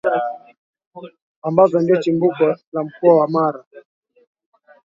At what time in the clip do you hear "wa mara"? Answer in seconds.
3.19-3.59